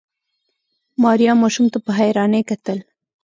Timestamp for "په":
1.85-1.91